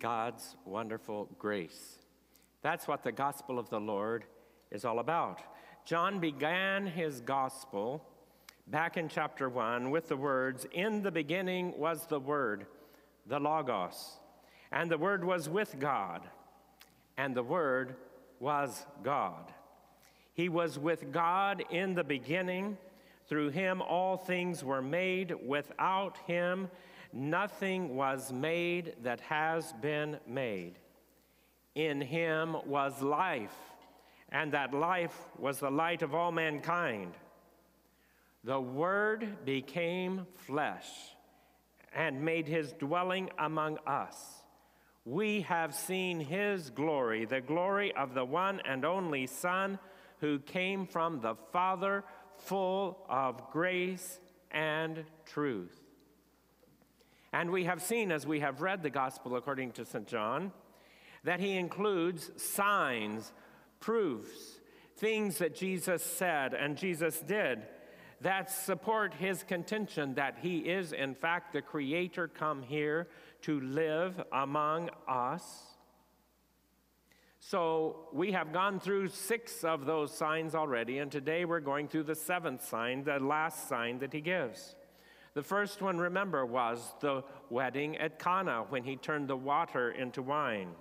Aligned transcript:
God's 0.00 0.56
wonderful 0.64 1.28
grace. 1.38 1.98
That's 2.62 2.88
what 2.88 3.02
the 3.02 3.12
gospel 3.12 3.58
of 3.58 3.68
the 3.68 3.78
Lord 3.78 4.24
is 4.70 4.86
all 4.86 4.98
about. 4.98 5.42
John 5.84 6.20
began 6.20 6.86
his 6.86 7.20
gospel 7.20 8.02
back 8.66 8.96
in 8.96 9.10
chapter 9.10 9.50
1 9.50 9.90
with 9.90 10.08
the 10.08 10.16
words 10.16 10.66
In 10.72 11.02
the 11.02 11.10
beginning 11.10 11.78
was 11.78 12.06
the 12.06 12.18
Word, 12.18 12.66
the 13.26 13.38
Logos, 13.38 14.18
and 14.72 14.90
the 14.90 14.96
Word 14.96 15.22
was 15.22 15.50
with 15.50 15.78
God, 15.78 16.22
and 17.18 17.34
the 17.34 17.42
Word 17.42 17.96
was 18.38 18.86
God. 19.02 19.52
He 20.32 20.48
was 20.48 20.78
with 20.78 21.12
God 21.12 21.62
in 21.70 21.94
the 21.94 22.04
beginning. 22.04 22.78
Through 23.28 23.50
him 23.50 23.82
all 23.82 24.16
things 24.16 24.64
were 24.64 24.80
made. 24.80 25.34
Without 25.46 26.16
him 26.26 26.70
nothing 27.12 27.96
was 27.96 28.32
made 28.32 28.94
that 29.02 29.20
has 29.20 29.72
been 29.80 30.18
made. 30.26 30.78
In 31.74 32.00
him 32.00 32.56
was 32.66 33.00
life, 33.00 33.56
and 34.30 34.52
that 34.52 34.74
life 34.74 35.16
was 35.38 35.60
the 35.60 35.70
light 35.70 36.02
of 36.02 36.14
all 36.14 36.32
mankind. 36.32 37.14
The 38.44 38.60
Word 38.60 39.44
became 39.44 40.26
flesh 40.34 40.88
and 41.92 42.24
made 42.24 42.46
his 42.46 42.72
dwelling 42.72 43.30
among 43.38 43.78
us. 43.86 44.16
We 45.04 45.42
have 45.42 45.74
seen 45.74 46.20
his 46.20 46.70
glory, 46.70 47.24
the 47.24 47.40
glory 47.40 47.94
of 47.94 48.14
the 48.14 48.24
one 48.24 48.60
and 48.64 48.84
only 48.84 49.26
Son 49.26 49.78
who 50.20 50.38
came 50.38 50.86
from 50.86 51.20
the 51.20 51.34
Father, 51.52 52.04
full 52.36 53.04
of 53.08 53.50
grace 53.50 54.20
and 54.50 55.04
truth. 55.24 55.89
And 57.32 57.50
we 57.50 57.64
have 57.64 57.80
seen, 57.82 58.10
as 58.10 58.26
we 58.26 58.40
have 58.40 58.60
read 58.60 58.82
the 58.82 58.90
Gospel 58.90 59.36
according 59.36 59.72
to 59.72 59.84
St. 59.84 60.06
John, 60.06 60.52
that 61.24 61.40
he 61.40 61.56
includes 61.56 62.30
signs, 62.36 63.32
proofs, 63.78 64.60
things 64.96 65.38
that 65.38 65.54
Jesus 65.54 66.02
said 66.02 66.54
and 66.54 66.76
Jesus 66.76 67.20
did 67.20 67.66
that 68.20 68.50
support 68.50 69.14
his 69.14 69.42
contention 69.42 70.14
that 70.14 70.38
he 70.42 70.58
is, 70.58 70.92
in 70.92 71.14
fact, 71.14 71.52
the 71.52 71.62
Creator 71.62 72.28
come 72.28 72.62
here 72.62 73.08
to 73.42 73.60
live 73.60 74.22
among 74.32 74.90
us. 75.08 75.70
So 77.38 78.08
we 78.12 78.32
have 78.32 78.52
gone 78.52 78.78
through 78.78 79.08
six 79.08 79.64
of 79.64 79.86
those 79.86 80.14
signs 80.14 80.54
already, 80.54 80.98
and 80.98 81.10
today 81.10 81.46
we're 81.46 81.60
going 81.60 81.88
through 81.88 82.02
the 82.02 82.14
seventh 82.14 82.62
sign, 82.62 83.04
the 83.04 83.18
last 83.18 83.68
sign 83.68 83.98
that 84.00 84.12
he 84.12 84.20
gives. 84.20 84.74
The 85.34 85.42
first 85.42 85.80
one, 85.80 85.98
remember, 85.98 86.44
was 86.44 86.92
the 87.00 87.22
wedding 87.48 87.96
at 87.98 88.18
Cana 88.18 88.64
when 88.68 88.82
he 88.82 88.96
turned 88.96 89.28
the 89.28 89.36
water 89.36 89.90
into 89.90 90.22
wine. 90.22 90.72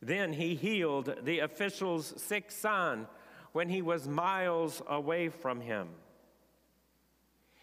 Then 0.00 0.32
he 0.32 0.54
healed 0.54 1.16
the 1.22 1.40
official's 1.40 2.14
sick 2.16 2.50
son 2.50 3.08
when 3.52 3.68
he 3.68 3.82
was 3.82 4.06
miles 4.06 4.82
away 4.86 5.28
from 5.30 5.60
him. 5.60 5.88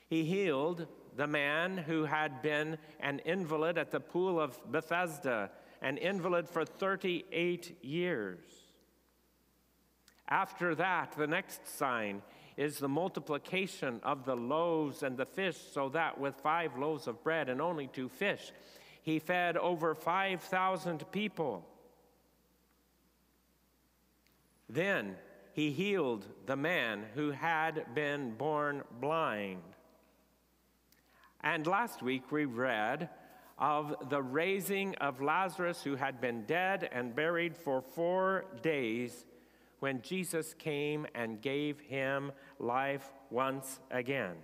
He 0.10 0.26
healed 0.26 0.88
the 1.16 1.28
man 1.28 1.78
who 1.78 2.06
had 2.06 2.42
been 2.42 2.78
an 3.00 3.20
invalid 3.20 3.78
at 3.78 3.92
the 3.92 4.00
pool 4.00 4.40
of 4.40 4.60
Bethesda, 4.72 5.52
an 5.82 5.98
invalid 5.98 6.50
for 6.50 6.66
38 6.66 7.78
years. 7.84 8.40
After 10.28 10.76
that, 10.76 11.14
the 11.14 11.28
next 11.28 11.68
sign 11.68 12.22
is 12.58 12.78
the 12.78 12.88
multiplication 12.88 14.00
of 14.04 14.26
the 14.26 14.36
loaves 14.36 15.04
and 15.04 15.18
the 15.18 15.26
fish, 15.26 15.58
so 15.74 15.90
that 15.90 16.20
with 16.20 16.36
five 16.42 16.78
loaves 16.78 17.08
of 17.08 17.24
bread 17.24 17.50
and 17.50 17.62
only 17.62 17.88
two 17.88 18.10
fish, 18.10 18.52
he 19.02 19.20
fed 19.20 19.58
over 19.58 19.96
5,000 19.96 21.12
people. 21.12 21.68
Then 24.70 25.16
he 25.54 25.72
healed 25.72 26.26
the 26.46 26.56
man 26.56 27.06
who 27.14 27.32
had 27.32 27.94
been 27.94 28.32
born 28.32 28.84
blind. 29.00 29.62
And 31.42 31.68
last 31.68 32.02
week 32.02 32.32
we 32.32 32.46
read 32.46 33.10
of 33.58 34.10
the 34.10 34.22
raising 34.22 34.96
of 34.96 35.22
Lazarus, 35.22 35.84
who 35.84 35.96
had 35.96 36.20
been 36.20 36.46
dead 36.46 36.90
and 36.92 37.16
buried 37.16 37.56
for 37.56 37.82
four 37.82 38.46
days, 38.62 39.26
when 39.84 40.02
Jesus 40.02 40.54
came 40.54 41.06
and 41.14 41.42
gave 41.42 41.78
him 41.82 42.32
life 42.58 43.12
once 43.30 43.82
again. 43.92 44.36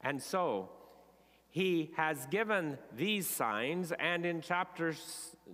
And 0.00 0.22
so, 0.22 0.70
he 1.50 1.90
has 1.98 2.24
given 2.30 2.78
these 2.96 3.26
signs, 3.26 3.92
and 3.92 4.24
in 4.24 4.40
chapter, 4.40 4.94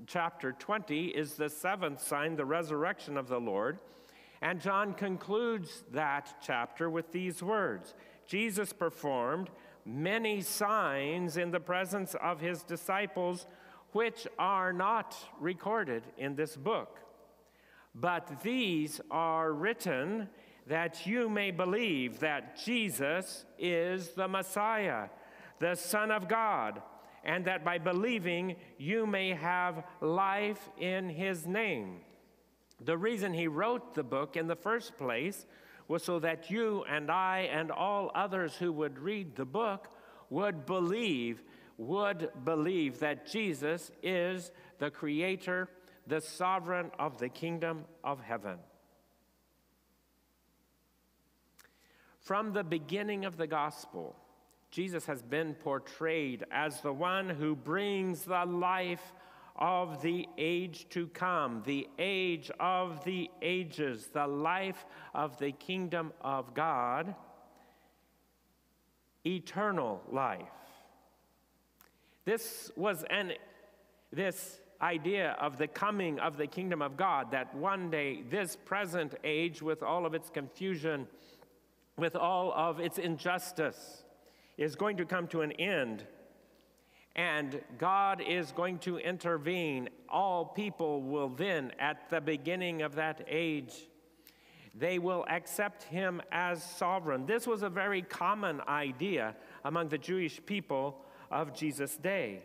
chapter 0.06 0.52
20 0.52 1.06
is 1.06 1.34
the 1.34 1.48
seventh 1.48 2.00
sign, 2.00 2.36
the 2.36 2.44
resurrection 2.44 3.16
of 3.16 3.26
the 3.26 3.40
Lord. 3.40 3.80
And 4.40 4.60
John 4.60 4.94
concludes 4.94 5.82
that 5.90 6.32
chapter 6.40 6.88
with 6.88 7.10
these 7.10 7.42
words 7.42 7.94
Jesus 8.28 8.72
performed 8.72 9.50
many 9.84 10.40
signs 10.40 11.36
in 11.36 11.50
the 11.50 11.58
presence 11.58 12.14
of 12.22 12.38
his 12.38 12.62
disciples, 12.62 13.48
which 13.90 14.28
are 14.38 14.72
not 14.72 15.16
recorded 15.40 16.04
in 16.16 16.36
this 16.36 16.54
book. 16.54 17.01
But 17.94 18.42
these 18.42 19.00
are 19.10 19.52
written 19.52 20.28
that 20.66 21.06
you 21.06 21.28
may 21.28 21.50
believe 21.50 22.20
that 22.20 22.56
Jesus 22.64 23.44
is 23.58 24.10
the 24.10 24.28
Messiah, 24.28 25.08
the 25.58 25.74
Son 25.74 26.10
of 26.10 26.28
God, 26.28 26.80
and 27.24 27.44
that 27.44 27.64
by 27.64 27.78
believing 27.78 28.56
you 28.78 29.06
may 29.06 29.30
have 29.30 29.84
life 30.00 30.68
in 30.78 31.08
his 31.08 31.46
name. 31.46 32.00
The 32.80 32.96
reason 32.96 33.32
he 33.32 33.46
wrote 33.46 33.94
the 33.94 34.02
book 34.02 34.36
in 34.36 34.46
the 34.46 34.56
first 34.56 34.96
place 34.96 35.46
was 35.86 36.02
so 36.02 36.18
that 36.20 36.50
you 36.50 36.84
and 36.88 37.10
I 37.10 37.48
and 37.52 37.70
all 37.70 38.10
others 38.14 38.56
who 38.56 38.72
would 38.72 38.98
read 38.98 39.36
the 39.36 39.44
book 39.44 39.88
would 40.30 40.64
believe, 40.64 41.42
would 41.76 42.30
believe 42.44 42.98
that 43.00 43.26
Jesus 43.26 43.90
is 44.02 44.50
the 44.78 44.90
creator, 44.90 45.68
the 46.06 46.20
sovereign 46.20 46.90
of 46.98 47.18
the 47.18 47.28
kingdom 47.28 47.84
of 48.02 48.20
heaven. 48.20 48.58
From 52.20 52.52
the 52.52 52.64
beginning 52.64 53.24
of 53.24 53.36
the 53.36 53.46
gospel, 53.46 54.16
Jesus 54.70 55.06
has 55.06 55.22
been 55.22 55.54
portrayed 55.54 56.44
as 56.50 56.80
the 56.80 56.92
one 56.92 57.28
who 57.28 57.54
brings 57.54 58.22
the 58.22 58.44
life 58.46 59.12
of 59.56 60.00
the 60.02 60.26
age 60.38 60.86
to 60.90 61.08
come, 61.08 61.62
the 61.66 61.88
age 61.98 62.50
of 62.58 63.04
the 63.04 63.30
ages, 63.42 64.08
the 64.12 64.26
life 64.26 64.86
of 65.14 65.36
the 65.38 65.52
kingdom 65.52 66.12
of 66.22 66.54
God, 66.54 67.14
eternal 69.26 70.02
life. 70.10 70.48
This 72.24 72.70
was 72.76 73.04
an 73.10 73.32
this 74.12 74.61
idea 74.82 75.36
of 75.40 75.58
the 75.58 75.68
coming 75.68 76.18
of 76.18 76.36
the 76.36 76.46
kingdom 76.46 76.82
of 76.82 76.96
God, 76.96 77.30
that 77.30 77.54
one 77.54 77.90
day 77.90 78.22
this 78.30 78.56
present 78.64 79.14
age, 79.24 79.62
with 79.62 79.82
all 79.82 80.06
of 80.06 80.14
its 80.14 80.30
confusion, 80.30 81.06
with 81.96 82.16
all 82.16 82.52
of 82.52 82.80
its 82.80 82.98
injustice, 82.98 84.04
is 84.58 84.74
going 84.74 84.96
to 84.96 85.04
come 85.04 85.26
to 85.28 85.42
an 85.42 85.52
end 85.52 86.04
and 87.14 87.60
God 87.78 88.22
is 88.26 88.52
going 88.52 88.78
to 88.80 88.98
intervene. 88.98 89.90
All 90.08 90.44
people 90.44 91.02
will 91.02 91.28
then, 91.28 91.72
at 91.78 92.08
the 92.08 92.20
beginning 92.20 92.82
of 92.82 92.94
that 92.94 93.24
age, 93.28 93.74
they 94.74 94.98
will 94.98 95.26
accept 95.28 95.82
him 95.82 96.22
as 96.32 96.62
sovereign. 96.62 97.26
This 97.26 97.46
was 97.46 97.62
a 97.62 97.68
very 97.68 98.00
common 98.00 98.62
idea 98.66 99.36
among 99.64 99.88
the 99.88 99.98
Jewish 99.98 100.40
people 100.46 101.04
of 101.30 101.52
Jesus' 101.54 101.96
day. 101.96 102.42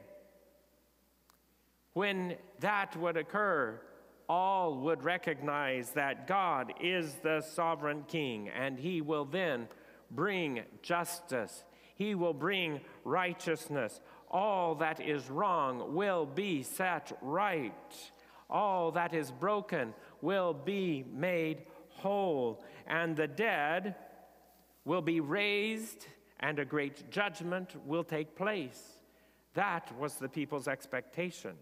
When 1.97 2.35
that 2.59 2.95
would 2.97 3.17
occur, 3.17 3.81
all 4.29 4.77
would 4.81 5.03
recognize 5.03 5.89
that 5.91 6.27
God 6.27 6.73
is 6.79 7.15
the 7.23 7.41
sovereign 7.41 8.03
king, 8.07 8.49
and 8.49 8.77
he 8.77 9.01
will 9.01 9.25
then 9.25 9.67
bring 10.11 10.61
justice, 10.83 11.63
he 11.95 12.13
will 12.13 12.35
bring 12.35 12.81
righteousness 13.03 13.99
all 14.29 14.75
that 14.75 14.99
is 14.99 15.29
wrong 15.29 15.95
will 15.95 16.25
be 16.25 16.61
set 16.61 17.17
right. 17.21 17.95
All 18.47 18.91
that 18.91 19.15
is 19.15 19.31
broken 19.31 19.93
will 20.21 20.53
be 20.53 21.03
made 21.11 21.63
whole. 21.89 22.63
And 22.85 23.15
the 23.15 23.27
dead 23.27 23.95
will 24.85 25.01
be 25.01 25.19
raised, 25.19 26.05
and 26.41 26.59
a 26.59 26.65
great 26.65 27.09
judgment 27.09 27.75
will 27.87 28.03
take 28.03 28.35
place. 28.35 28.83
That 29.55 29.97
was 29.97 30.15
the 30.15 30.29
people's 30.29 30.67
expectation. 30.67 31.55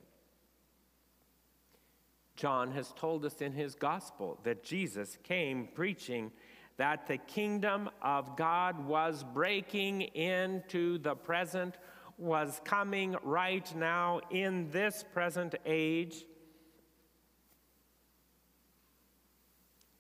John 2.36 2.72
has 2.72 2.94
told 2.96 3.26
us 3.26 3.42
in 3.42 3.54
his 3.54 3.76
gospel 3.76 4.40
that 4.44 4.64
Jesus 4.64 5.18
came 5.24 5.68
preaching 5.74 6.32
that 6.78 7.08
the 7.08 7.18
kingdom 7.18 7.90
of 8.02 8.36
God 8.36 8.86
was 8.86 9.24
breaking 9.34 10.02
into 10.02 10.98
the 10.98 11.16
present 11.16 11.78
was 12.18 12.62
coming 12.64 13.16
right 13.24 13.74
now 13.76 14.20
in 14.30 14.70
this 14.72 15.04
present 15.14 15.56
age. 15.66 16.26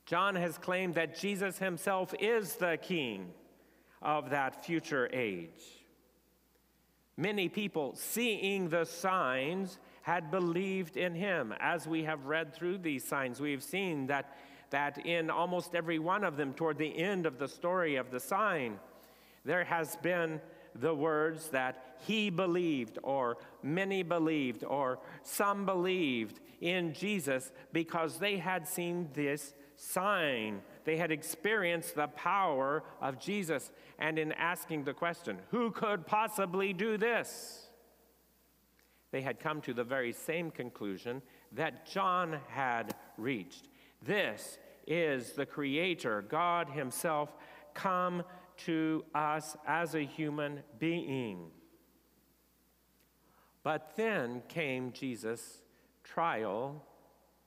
John 0.05 0.35
has 0.35 0.57
claimed 0.57 0.95
that 0.95 1.17
Jesus 1.17 1.57
himself 1.57 2.13
is 2.19 2.55
the 2.55 2.77
king 2.81 3.31
of 4.01 4.29
that 4.29 4.63
future 4.65 5.09
age. 5.11 5.63
Many 7.17 7.49
people, 7.49 7.95
seeing 7.95 8.69
the 8.69 8.85
signs, 8.85 9.79
had 10.05 10.29
believed 10.29 10.97
in 10.97 11.15
him. 11.15 11.51
As 11.59 11.87
we 11.87 12.03
have 12.03 12.27
read 12.27 12.53
through 12.53 12.77
these 12.77 13.03
signs, 13.03 13.41
we've 13.41 13.63
seen 13.63 14.05
that, 14.05 14.37
that 14.69 15.03
in 15.03 15.31
almost 15.31 15.73
every 15.73 15.97
one 15.97 16.23
of 16.23 16.37
them, 16.37 16.53
toward 16.53 16.77
the 16.77 16.95
end 16.95 17.25
of 17.25 17.39
the 17.39 17.47
story 17.47 17.95
of 17.95 18.11
the 18.11 18.19
sign, 18.19 18.79
there 19.45 19.63
has 19.63 19.95
been 20.03 20.39
the 20.75 20.93
words 20.93 21.47
that 21.49 21.95
he 22.05 22.29
believed, 22.29 22.99
or 23.01 23.37
many 23.63 24.03
believed, 24.03 24.63
or 24.63 24.99
some 25.23 25.65
believed 25.65 26.39
in 26.61 26.93
Jesus 26.93 27.51
because 27.73 28.19
they 28.19 28.37
had 28.37 28.67
seen 28.67 29.09
this 29.15 29.55
sign. 29.75 30.61
They 30.83 30.97
had 30.97 31.11
experienced 31.11 31.95
the 31.95 32.09
power 32.09 32.83
of 33.01 33.19
Jesus. 33.19 33.71
And 33.97 34.19
in 34.19 34.33
asking 34.33 34.83
the 34.83 34.93
question, 34.93 35.39
who 35.49 35.71
could 35.71 36.05
possibly 36.05 36.73
do 36.73 36.95
this? 36.95 37.65
They 39.15 39.21
had 39.21 39.39
come 39.39 39.61
to 39.61 39.73
the 39.73 39.85
very 39.85 40.11
same 40.11 40.51
conclusion 40.51 41.21
that 41.53 41.85
John 41.85 42.37
had 42.49 42.95
reached. 43.17 43.69
This 44.01 44.57
is 44.87 45.31
the 45.31 45.45
Creator, 45.45 46.25
God 46.27 46.67
Himself, 46.69 47.33
come 47.73 48.23
to 48.65 49.05
us 49.15 49.55
as 49.65 49.95
a 49.95 50.01
human 50.01 50.63
being. 50.79 51.45
But 53.63 53.93
then 53.95 54.43
came 54.49 54.91
Jesus' 54.91 55.61
trial 56.03 56.85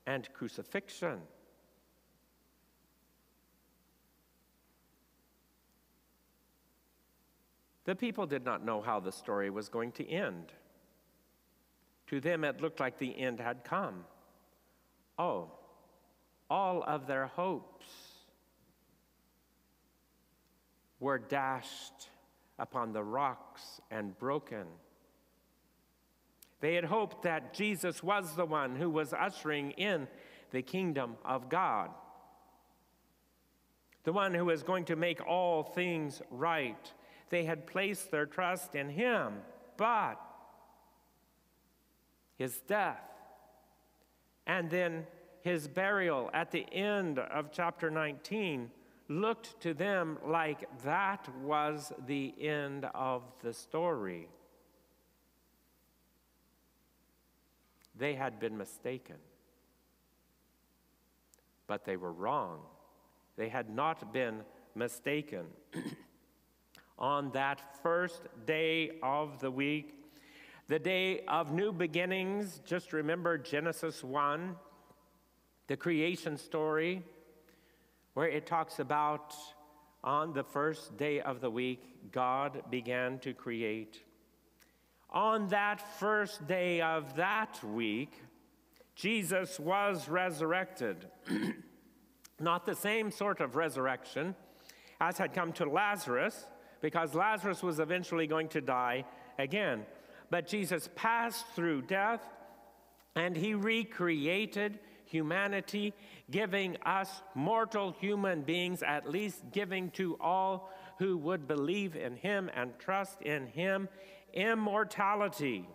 and 0.07 0.27
crucifixion. 0.33 1.21
The 7.85 7.95
people 7.95 8.27
did 8.27 8.47
not 8.47 8.65
know 8.65 8.81
how 8.81 9.01
the 9.01 9.13
story 9.13 9.51
was 9.51 9.69
going 9.69 9.93
to 9.93 10.09
end. 10.09 10.55
To 12.09 12.21
them, 12.21 12.45
it 12.45 12.61
looked 12.61 12.81
like 12.81 12.99
the 12.99 13.17
end 13.19 13.39
had 13.39 13.65
come. 13.65 14.05
Oh, 15.19 15.51
all 16.49 16.83
of 16.87 17.07
their 17.07 17.27
hopes 17.27 17.87
were 21.01 21.19
dashed 21.19 22.09
upon 22.59 22.93
the 22.93 23.03
rocks 23.03 23.81
and 23.91 24.19
broken. 24.19 24.67
They 26.61 26.75
had 26.75 26.85
hoped 26.85 27.23
that 27.23 27.55
Jesus 27.55 28.03
was 28.03 28.35
the 28.35 28.47
one 28.47 28.75
who 28.75 28.91
was 28.91 29.13
ushering 29.13 29.73
in 29.73 30.09
the 30.51 30.63
kingdom 30.63 31.17
of 31.25 31.49
God, 31.49 31.91
the 34.05 34.13
one 34.13 34.35
who 34.35 34.47
was 34.47 34.63
going 34.63 34.87
to 34.87 34.97
make 34.97 35.25
all 35.27 35.63
things 35.63 36.23
right. 36.31 36.93
They 37.29 37.45
had 37.45 37.67
placed 37.67 38.11
their 38.11 38.27
trust 38.27 38.75
in 38.75 38.89
him, 38.89 39.35
but 39.77 40.19
his 42.39 42.61
death 42.61 43.03
and 44.47 44.71
then 44.71 45.07
his 45.43 45.69
burial 45.69 46.31
at 46.33 46.51
the 46.51 46.67
end 46.73 47.19
of 47.19 47.53
chapter 47.53 47.91
19 47.91 48.71
looked 49.09 49.61
to 49.61 49.75
them 49.75 50.19
like 50.25 50.65
that 50.83 51.29
was 51.43 51.93
the 52.07 52.35
end 52.41 52.87
of 52.95 53.23
the 53.43 53.53
story. 53.53 54.29
They 57.97 58.15
had 58.15 58.39
been 58.39 58.57
mistaken, 58.57 59.17
but 61.67 61.85
they 61.85 61.97
were 61.97 62.13
wrong. 62.13 62.61
They 63.37 63.49
had 63.49 63.71
not 63.71 64.13
been 64.13 64.43
mistaken. 64.75 65.47
On 66.99 67.31
that 67.33 67.83
first 67.83 68.23
day 68.45 68.99
of 69.03 69.41
the 69.41 69.51
week, 69.51 69.98
the 70.69 70.79
day 70.79 71.21
of 71.29 71.51
new 71.51 71.73
beginnings, 71.73 72.61
just 72.67 72.93
remember 72.93 73.39
Genesis 73.39 74.05
1, 74.05 74.55
the 75.67 75.77
creation 75.77 76.37
story 76.37 77.03
where 78.13 78.29
it 78.29 78.47
talks 78.47 78.79
about 78.79 79.35
on 80.05 80.35
the 80.35 80.45
first 80.45 80.97
day 80.99 81.21
of 81.21 81.41
the 81.41 81.51
week, 81.51 82.13
God 82.13 82.63
began 82.71 83.19
to 83.21 83.33
create. 83.33 84.03
On 85.11 85.49
that 85.49 85.81
first 85.99 86.47
day 86.47 86.83
of 86.83 87.17
that 87.17 87.63
week, 87.65 88.23
Jesus 88.95 89.59
was 89.59 90.07
resurrected. 90.09 91.07
Not 92.41 92.67
the 92.67 92.75
same 92.75 93.11
sort 93.11 93.41
of 93.41 93.57
resurrection 93.57 94.35
as 95.01 95.17
had 95.17 95.33
come 95.33 95.53
to 95.53 95.65
Lazarus, 95.65 96.47
because 96.83 97.15
Lazarus 97.15 97.63
was 97.63 97.81
eventually 97.81 98.27
going 98.27 98.49
to 98.49 98.61
die 98.61 99.05
again. 99.39 99.87
But 100.31 100.47
Jesus 100.47 100.89
passed 100.95 101.47
through 101.55 101.83
death 101.83 102.23
and 103.15 103.37
he 103.37 103.55
recreated 103.55 104.79
humanity, 105.05 105.95
giving 106.31 106.77
us 106.85 107.23
mortal 107.35 107.93
human 107.99 108.43
beings, 108.43 108.83
at 108.83 109.09
least 109.09 109.43
giving 109.53 109.91
to 109.93 110.17
all 110.21 110.71
who 110.99 111.17
would 111.17 111.49
believe 111.49 111.97
in 111.97 112.17
him 112.17 112.51
and 112.55 112.79
trust 112.79 113.23
in 113.23 113.47
him, 113.47 113.89
immortality, 114.35 115.67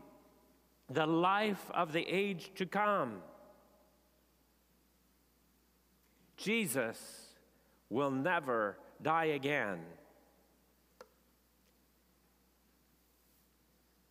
the 0.90 1.06
life 1.06 1.72
of 1.74 1.94
the 1.94 2.06
age 2.08 2.52
to 2.56 2.66
come. 2.66 3.22
Jesus 6.38 7.28
will 7.90 8.12
never 8.12 8.78
die 9.02 9.26
again. 9.26 9.80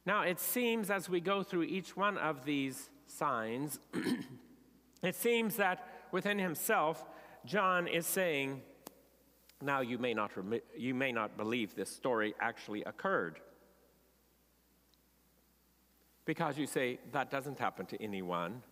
Now, 0.04 0.22
it 0.22 0.40
seems 0.40 0.90
as 0.90 1.08
we 1.08 1.20
go 1.20 1.42
through 1.42 1.62
each 1.64 1.96
one 1.96 2.18
of 2.18 2.44
these 2.44 2.90
signs 3.06 3.78
It 5.02 5.16
seems 5.16 5.56
that 5.56 6.06
within 6.12 6.38
himself, 6.38 7.04
John 7.44 7.88
is 7.88 8.06
saying, 8.06 8.62
Now 9.60 9.80
you 9.80 9.98
may 9.98 10.14
not, 10.14 10.30
you 10.76 10.94
may 10.94 11.10
not 11.10 11.36
believe 11.36 11.74
this 11.74 11.90
story 11.90 12.34
actually 12.40 12.84
occurred. 12.84 13.40
Because 16.24 16.56
you 16.56 16.66
say, 16.66 17.00
That 17.10 17.30
doesn't 17.30 17.58
happen 17.58 17.86
to 17.86 18.00
anyone. 18.00 18.62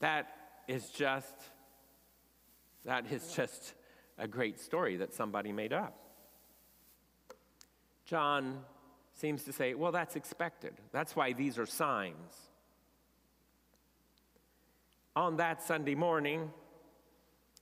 That 0.00 0.34
is 0.68 0.90
just, 0.90 1.34
that 2.84 3.10
is 3.10 3.32
just 3.32 3.74
a 4.18 4.28
great 4.28 4.60
story 4.60 4.96
that 4.96 5.14
somebody 5.14 5.52
made 5.52 5.72
up. 5.72 6.01
John 8.12 8.60
seems 9.14 9.44
to 9.44 9.54
say, 9.54 9.72
well, 9.72 9.90
that's 9.90 10.16
expected. 10.16 10.74
That's 10.92 11.16
why 11.16 11.32
these 11.32 11.58
are 11.58 11.64
signs. 11.64 12.34
On 15.16 15.38
that 15.38 15.62
Sunday 15.62 15.94
morning, 15.94 16.50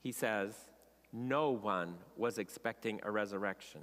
he 0.02 0.10
says, 0.10 0.52
no 1.12 1.52
one 1.52 1.94
was 2.16 2.38
expecting 2.38 2.98
a 3.04 3.12
resurrection. 3.12 3.82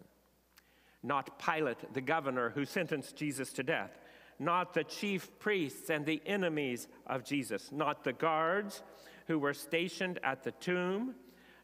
Not 1.04 1.40
Pilate, 1.40 1.94
the 1.94 2.02
governor 2.02 2.50
who 2.50 2.66
sentenced 2.66 3.16
Jesus 3.16 3.54
to 3.54 3.64
death, 3.64 3.98
not 4.38 4.74
the 4.74 4.84
chief 4.84 5.40
priests 5.40 5.90
and 5.90 6.06
the 6.06 6.22
enemies 6.26 6.90
of 7.06 7.24
Jesus, 7.24 7.72
not 7.72 8.04
the 8.04 8.12
guards 8.12 8.84
who 9.28 9.40
were 9.40 9.54
stationed 9.54 10.20
at 10.22 10.44
the 10.44 10.52
tomb, 10.52 11.16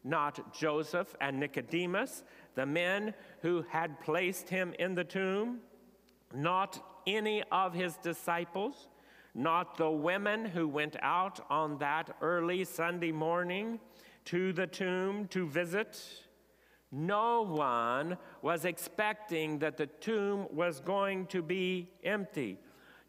not 0.04 0.54
Joseph 0.54 1.16
and 1.20 1.40
Nicodemus, 1.40 2.24
the 2.54 2.66
men 2.66 3.14
who 3.40 3.64
had 3.70 4.00
placed 4.00 4.48
him 4.50 4.74
in 4.78 4.94
the 4.94 5.04
tomb, 5.04 5.60
not 6.34 6.84
any 7.06 7.42
of 7.50 7.72
his 7.72 7.96
disciples, 7.96 8.88
not 9.34 9.76
the 9.76 9.90
women 9.90 10.44
who 10.44 10.68
went 10.68 10.96
out 11.00 11.40
on 11.50 11.78
that 11.78 12.16
early 12.20 12.64
Sunday 12.64 13.10
morning 13.10 13.80
to 14.26 14.52
the 14.52 14.66
tomb 14.66 15.26
to 15.28 15.46
visit. 15.48 16.00
No 16.92 17.42
one 17.42 18.16
was 18.42 18.64
expecting 18.64 19.58
that 19.58 19.76
the 19.76 19.86
tomb 19.86 20.46
was 20.52 20.80
going 20.80 21.26
to 21.26 21.42
be 21.42 21.90
empty. 22.04 22.58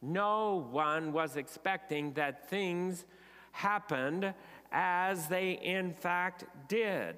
No 0.01 0.67
one 0.71 1.13
was 1.13 1.35
expecting 1.35 2.13
that 2.13 2.49
things 2.49 3.05
happened 3.51 4.33
as 4.71 5.27
they 5.27 5.51
in 5.51 5.93
fact 5.93 6.45
did. 6.67 7.15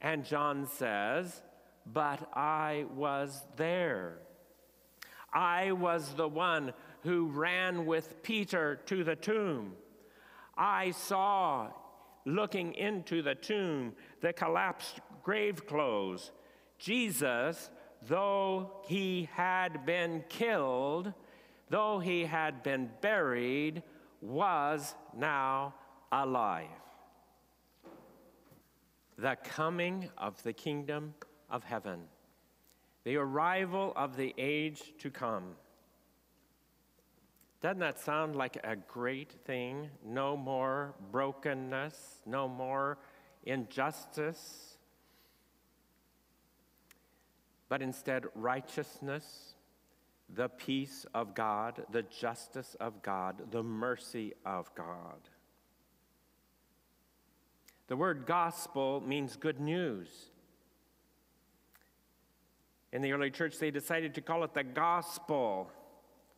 And 0.00 0.24
John 0.24 0.66
says, 0.66 1.42
But 1.86 2.28
I 2.34 2.86
was 2.94 3.42
there. 3.56 4.18
I 5.32 5.72
was 5.72 6.14
the 6.14 6.28
one 6.28 6.72
who 7.02 7.26
ran 7.26 7.86
with 7.86 8.22
Peter 8.22 8.80
to 8.86 9.04
the 9.04 9.16
tomb. 9.16 9.72
I 10.56 10.90
saw, 10.90 11.68
looking 12.26 12.74
into 12.74 13.22
the 13.22 13.34
tomb, 13.34 13.94
the 14.20 14.32
collapsed 14.32 15.00
grave 15.22 15.66
clothes, 15.66 16.32
Jesus 16.78 17.70
though 18.08 18.70
he 18.86 19.28
had 19.32 19.86
been 19.86 20.24
killed, 20.28 21.12
though 21.70 21.98
he 21.98 22.24
had 22.24 22.62
been 22.62 22.90
buried, 23.00 23.82
was 24.20 24.94
now 25.16 25.74
alive. 26.12 26.68
The 29.18 29.36
coming 29.42 30.08
of 30.18 30.40
the 30.42 30.52
kingdom 30.52 31.14
of 31.50 31.64
heaven, 31.64 32.02
the 33.04 33.16
arrival 33.16 33.92
of 33.96 34.16
the 34.16 34.34
age 34.38 34.92
to 34.98 35.10
come. 35.10 35.56
Doesn't 37.60 37.78
that 37.78 37.98
sound 38.00 38.36
like 38.36 38.58
a 38.64 38.76
great 38.76 39.32
thing? 39.44 39.88
No 40.04 40.36
more 40.36 40.94
brokenness, 41.10 42.22
no 42.26 42.48
more 42.48 42.98
injustice, 43.44 44.76
but 47.68 47.80
instead 47.80 48.24
righteousness, 48.34 49.54
the 50.34 50.48
peace 50.48 51.06
of 51.14 51.34
God, 51.34 51.84
the 51.90 52.02
justice 52.02 52.76
of 52.80 53.02
God, 53.02 53.50
the 53.50 53.62
mercy 53.62 54.32
of 54.44 54.74
God. 54.74 55.20
The 57.88 57.96
word 57.96 58.26
gospel 58.26 59.00
means 59.00 59.36
good 59.36 59.60
news. 59.60 60.08
In 62.92 63.02
the 63.02 63.12
early 63.12 63.30
church, 63.30 63.58
they 63.58 63.70
decided 63.70 64.14
to 64.14 64.20
call 64.20 64.44
it 64.44 64.54
the 64.54 64.64
gospel 64.64 65.70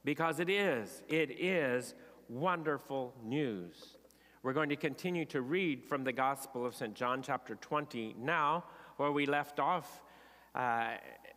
because 0.05 0.41
it 0.41 0.49
is, 0.49 1.03
it 1.09 1.31
is 1.41 1.95
wonderful 2.29 3.15
news. 3.25 3.97
We're 4.43 4.53
going 4.53 4.69
to 4.69 4.77
continue 4.77 5.25
to 5.27 5.41
read 5.41 5.83
from 5.83 6.05
the 6.05 6.13
Gospel 6.13 6.67
of 6.67 6.75
St. 6.75 6.95
John, 6.95 7.23
chapter 7.23 7.55
20, 7.55 8.17
now, 8.19 8.65
where 8.99 9.11
we 9.11 9.25
left 9.25 9.59
off 9.59 10.03
uh, 10.55 10.97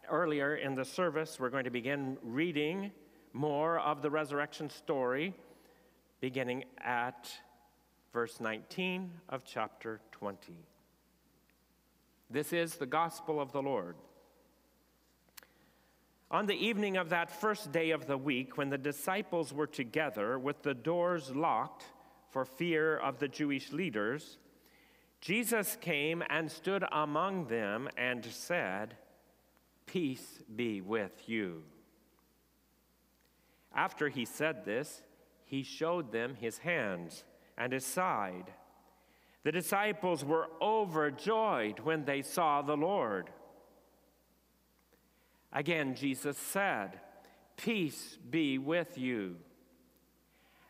earlier 0.09 0.55
in 0.57 0.75
the 0.75 0.83
service. 0.83 1.39
We're 1.39 1.49
going 1.49 1.63
to 1.63 1.71
begin 1.71 2.17
reading 2.21 2.91
more 3.31 3.79
of 3.79 4.01
the 4.01 4.09
resurrection 4.09 4.69
story, 4.69 5.33
beginning 6.19 6.65
at 6.79 7.31
verse 8.13 8.39
19 8.39 9.11
of 9.29 9.43
chapter 9.45 9.99
20. 10.11 10.53
This 12.29 12.51
is 12.53 12.75
the 12.75 12.85
Gospel 12.85 13.39
of 13.39 13.51
the 13.51 13.61
Lord. 13.61 13.95
On 16.29 16.45
the 16.45 16.55
evening 16.55 16.97
of 16.97 17.09
that 17.09 17.31
first 17.31 17.71
day 17.71 17.91
of 17.91 18.05
the 18.05 18.17
week, 18.17 18.57
when 18.57 18.69
the 18.69 18.77
disciples 18.77 19.53
were 19.53 19.67
together 19.67 20.37
with 20.37 20.61
the 20.61 20.73
doors 20.73 21.33
locked 21.33 21.85
for 22.31 22.43
fear 22.43 22.97
of 22.97 23.19
the 23.19 23.29
Jewish 23.29 23.71
leaders, 23.71 24.37
Jesus 25.21 25.77
came 25.79 26.21
and 26.29 26.51
stood 26.51 26.83
among 26.91 27.47
them 27.47 27.87
and 27.97 28.25
said, 28.25 28.97
Peace 29.85 30.41
be 30.53 30.81
with 30.81 31.29
you. 31.29 31.63
After 33.73 34.09
he 34.09 34.25
said 34.25 34.65
this, 34.65 35.01
he 35.45 35.63
showed 35.63 36.11
them 36.11 36.35
his 36.35 36.57
hands 36.57 37.23
and 37.57 37.73
his 37.73 37.85
side. 37.85 38.53
The 39.43 39.51
disciples 39.51 40.25
were 40.25 40.47
overjoyed 40.61 41.79
when 41.79 42.05
they 42.05 42.21
saw 42.21 42.61
the 42.61 42.77
Lord. 42.77 43.29
Again, 45.53 45.95
Jesus 45.95 46.37
said, 46.37 46.99
Peace 47.55 48.17
be 48.29 48.57
with 48.57 48.97
you. 48.97 49.37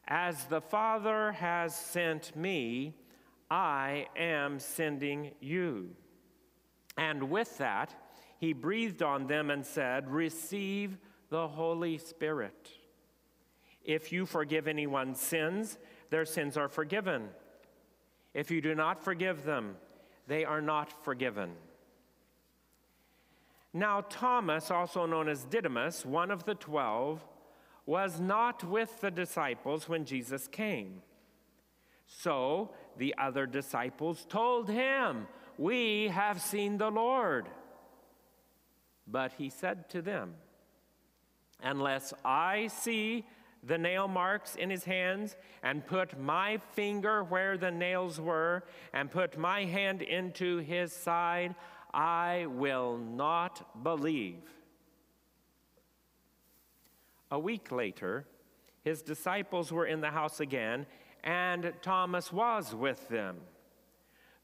As 0.07 0.45
the 0.45 0.61
Father 0.61 1.33
has 1.33 1.75
sent 1.75 2.35
me, 2.35 2.95
I 3.51 4.07
am 4.15 4.59
sending 4.59 5.31
you. 5.41 5.89
And 6.97 7.29
with 7.29 7.57
that, 7.57 7.93
he 8.39 8.53
breathed 8.53 9.01
on 9.01 9.27
them 9.27 9.49
and 9.49 9.65
said, 9.65 10.09
Receive 10.09 10.97
the 11.29 11.47
Holy 11.47 11.97
Spirit. 11.97 12.69
If 13.83 14.11
you 14.11 14.25
forgive 14.25 14.67
anyone's 14.67 15.19
sins, 15.19 15.77
their 16.09 16.25
sins 16.25 16.57
are 16.57 16.69
forgiven. 16.69 17.29
If 18.33 18.51
you 18.51 18.61
do 18.61 18.75
not 18.75 19.03
forgive 19.03 19.43
them, 19.43 19.75
they 20.27 20.45
are 20.45 20.61
not 20.61 21.03
forgiven. 21.03 21.51
Now, 23.73 24.01
Thomas, 24.01 24.71
also 24.71 25.05
known 25.05 25.29
as 25.29 25.43
Didymus, 25.45 26.05
one 26.05 26.31
of 26.31 26.45
the 26.45 26.55
twelve, 26.55 27.25
was 27.85 28.19
not 28.19 28.63
with 28.63 29.01
the 29.01 29.11
disciples 29.11 29.87
when 29.87 30.05
Jesus 30.05 30.47
came. 30.47 31.01
So 32.05 32.71
the 32.97 33.13
other 33.17 33.45
disciples 33.45 34.25
told 34.27 34.69
him, 34.69 35.27
We 35.57 36.07
have 36.07 36.41
seen 36.41 36.77
the 36.77 36.89
Lord. 36.89 37.47
But 39.07 39.33
he 39.37 39.49
said 39.49 39.89
to 39.89 40.01
them, 40.01 40.35
Unless 41.61 42.13
I 42.23 42.67
see 42.67 43.25
the 43.63 43.77
nail 43.77 44.07
marks 44.07 44.55
in 44.55 44.69
his 44.69 44.83
hands, 44.83 45.35
and 45.63 45.85
put 45.85 46.19
my 46.19 46.57
finger 46.73 47.23
where 47.23 47.57
the 47.57 47.71
nails 47.71 48.19
were, 48.19 48.63
and 48.93 49.11
put 49.11 49.37
my 49.37 49.65
hand 49.65 50.01
into 50.01 50.57
his 50.57 50.93
side, 50.93 51.55
I 51.93 52.45
will 52.47 52.97
not 52.97 53.83
believe. 53.83 54.43
A 57.29 57.39
week 57.39 57.71
later, 57.71 58.25
his 58.83 59.01
disciples 59.01 59.71
were 59.71 59.85
in 59.85 59.99
the 59.99 60.11
house 60.11 60.39
again, 60.39 60.85
and 61.23 61.73
Thomas 61.81 62.31
was 62.31 62.73
with 62.73 63.09
them. 63.09 63.37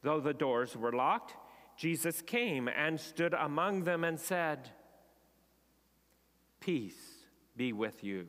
Though 0.02 0.20
the 0.20 0.34
doors 0.34 0.76
were 0.76 0.92
locked, 0.92 1.34
Jesus 1.76 2.20
came 2.20 2.68
and 2.68 3.00
stood 3.00 3.32
among 3.32 3.84
them 3.84 4.04
and 4.04 4.20
said, 4.20 4.70
Peace 6.60 7.26
be 7.56 7.72
with 7.72 8.04
you. 8.04 8.26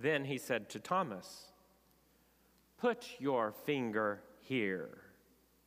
Then 0.00 0.24
he 0.24 0.38
said 0.38 0.70
to 0.70 0.80
Thomas, 0.80 1.52
Put 2.78 3.06
your 3.18 3.52
finger 3.52 4.22
here. 4.38 4.98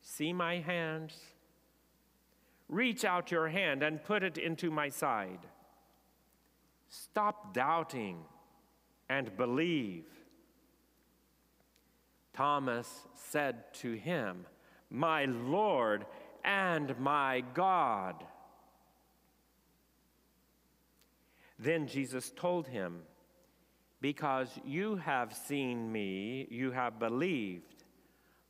See 0.02 0.32
my 0.32 0.58
hands? 0.58 1.16
Reach 2.68 3.04
out 3.04 3.30
your 3.30 3.48
hand 3.48 3.84
and 3.84 4.02
put 4.02 4.24
it 4.24 4.36
into 4.36 4.70
my 4.70 4.88
side. 4.88 5.46
Stop 6.88 7.54
doubting 7.54 8.18
and 9.08 9.36
believe. 9.36 10.06
Thomas 12.32 13.06
said 13.14 13.72
to 13.74 13.92
him, 13.92 14.46
My 14.90 15.26
Lord 15.26 16.06
and 16.42 16.98
my 16.98 17.44
God. 17.54 18.24
Then 21.56 21.86
Jesus 21.86 22.32
told 22.34 22.66
him, 22.66 23.02
because 24.04 24.50
you 24.66 24.96
have 24.96 25.32
seen 25.32 25.90
me, 25.90 26.46
you 26.50 26.70
have 26.72 26.98
believed. 26.98 27.84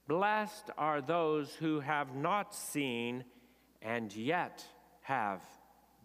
Blessed 0.08 0.68
are 0.76 1.00
those 1.00 1.54
who 1.54 1.78
have 1.78 2.16
not 2.16 2.52
seen 2.52 3.23
and 3.80 4.12
yet 4.16 4.64
have 5.02 5.40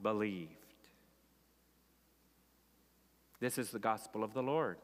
believed. 0.03 0.51
This 3.39 3.57
is 3.57 3.71
the 3.71 3.79
gospel 3.79 4.23
of 4.23 4.35
the 4.35 4.43
Lord. 4.43 4.77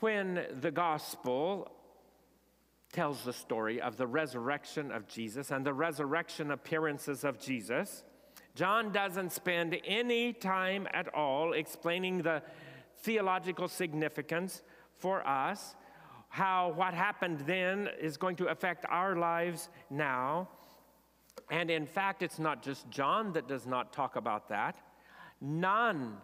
When 0.00 0.40
the 0.58 0.70
gospel 0.70 1.70
tells 2.94 3.24
the 3.24 3.34
story 3.34 3.78
of 3.78 3.98
the 3.98 4.06
resurrection 4.06 4.90
of 4.90 5.06
Jesus 5.06 5.50
and 5.50 5.66
the 5.66 5.74
resurrection 5.74 6.50
appearances 6.50 7.24
of 7.24 7.38
Jesus, 7.38 8.02
John 8.56 8.90
doesn't 8.90 9.32
spend 9.32 9.76
any 9.84 10.32
time 10.32 10.88
at 10.94 11.12
all 11.14 11.52
explaining 11.52 12.22
the 12.22 12.42
theological 13.02 13.68
significance 13.68 14.62
for 14.96 15.26
us, 15.28 15.76
how 16.30 16.72
what 16.74 16.94
happened 16.94 17.40
then 17.40 17.90
is 18.00 18.16
going 18.16 18.34
to 18.36 18.46
affect 18.46 18.86
our 18.88 19.14
lives 19.14 19.68
now. 19.90 20.48
And 21.50 21.70
in 21.70 21.84
fact, 21.84 22.22
it's 22.22 22.38
not 22.38 22.62
just 22.62 22.88
John 22.88 23.34
that 23.34 23.46
does 23.46 23.66
not 23.66 23.92
talk 23.92 24.16
about 24.16 24.48
that. 24.48 24.78
None 25.38 26.16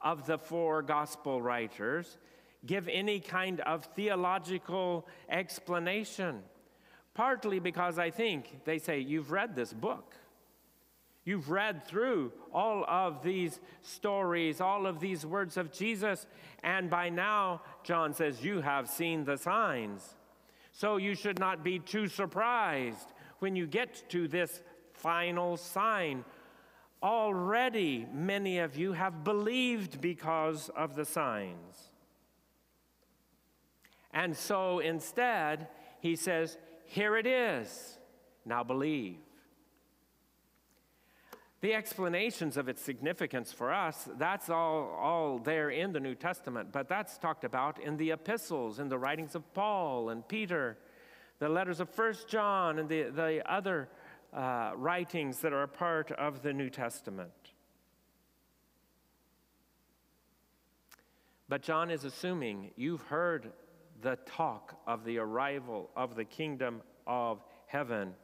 of 0.00 0.26
the 0.26 0.38
four 0.38 0.82
gospel 0.82 1.42
writers 1.42 2.18
give 2.66 2.86
any 2.86 3.18
kind 3.18 3.62
of 3.62 3.84
theological 3.96 5.08
explanation. 5.28 6.44
Partly 7.14 7.58
because 7.58 7.98
I 7.98 8.10
think 8.10 8.64
they 8.64 8.78
say, 8.78 9.00
You've 9.00 9.32
read 9.32 9.56
this 9.56 9.72
book. 9.72 10.14
You've 11.24 11.50
read 11.50 11.84
through 11.84 12.32
all 12.52 12.84
of 12.88 13.22
these 13.22 13.60
stories, 13.82 14.60
all 14.60 14.86
of 14.86 15.00
these 15.00 15.26
words 15.26 15.56
of 15.56 15.70
Jesus, 15.70 16.26
and 16.62 16.88
by 16.88 17.10
now, 17.10 17.62
John 17.84 18.14
says, 18.14 18.42
you 18.42 18.60
have 18.60 18.88
seen 18.88 19.24
the 19.24 19.36
signs. 19.36 20.14
So 20.72 20.96
you 20.96 21.14
should 21.14 21.38
not 21.38 21.62
be 21.62 21.78
too 21.78 22.08
surprised 22.08 23.12
when 23.40 23.54
you 23.54 23.66
get 23.66 24.08
to 24.10 24.28
this 24.28 24.62
final 24.94 25.56
sign. 25.56 26.24
Already, 27.02 28.06
many 28.12 28.58
of 28.58 28.76
you 28.76 28.92
have 28.92 29.24
believed 29.24 30.00
because 30.00 30.70
of 30.70 30.94
the 30.94 31.04
signs. 31.04 31.90
And 34.12 34.36
so 34.36 34.80
instead, 34.80 35.68
he 36.00 36.16
says, 36.16 36.58
Here 36.84 37.16
it 37.16 37.26
is. 37.26 37.98
Now 38.44 38.64
believe. 38.64 39.18
The 41.60 41.74
explanations 41.74 42.56
of 42.56 42.70
its 42.70 42.80
significance 42.80 43.52
for 43.52 43.70
us, 43.70 44.08
that's 44.16 44.48
all, 44.48 44.96
all 44.98 45.38
there 45.38 45.68
in 45.68 45.92
the 45.92 46.00
New 46.00 46.14
Testament, 46.14 46.72
but 46.72 46.88
that's 46.88 47.18
talked 47.18 47.44
about 47.44 47.78
in 47.78 47.98
the 47.98 48.12
epistles, 48.12 48.78
in 48.78 48.88
the 48.88 48.98
writings 48.98 49.34
of 49.34 49.52
Paul 49.52 50.08
and 50.08 50.26
Peter, 50.26 50.78
the 51.38 51.50
letters 51.50 51.78
of 51.78 51.90
First 51.90 52.28
John, 52.28 52.78
and 52.78 52.88
the, 52.88 53.10
the 53.10 53.42
other 53.50 53.90
uh, 54.32 54.72
writings 54.74 55.40
that 55.40 55.52
are 55.52 55.64
a 55.64 55.68
part 55.68 56.10
of 56.12 56.42
the 56.42 56.54
New 56.54 56.70
Testament. 56.70 57.30
But 61.46 61.60
John 61.60 61.90
is 61.90 62.04
assuming 62.04 62.70
you've 62.76 63.02
heard 63.02 63.52
the 64.00 64.16
talk 64.24 64.80
of 64.86 65.04
the 65.04 65.18
arrival 65.18 65.90
of 65.94 66.14
the 66.16 66.24
kingdom 66.24 66.80
of 67.06 67.44
heaven, 67.66 68.14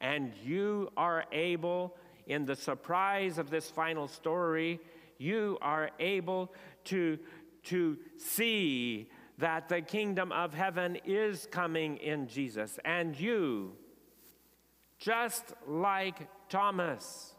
and 0.00 0.32
you 0.42 0.88
are 0.96 1.26
able 1.32 1.96
in 2.26 2.44
the 2.44 2.56
surprise 2.56 3.38
of 3.38 3.50
this 3.50 3.70
final 3.70 4.08
story, 4.08 4.80
you 5.18 5.58
are 5.60 5.90
able 5.98 6.52
to, 6.84 7.18
to 7.64 7.98
see 8.16 9.08
that 9.38 9.68
the 9.68 9.80
kingdom 9.80 10.32
of 10.32 10.54
heaven 10.54 10.98
is 11.04 11.48
coming 11.50 11.96
in 11.98 12.28
Jesus. 12.28 12.78
And 12.84 13.18
you, 13.18 13.72
just 14.98 15.54
like 15.66 16.28
Thomas, 16.48 17.34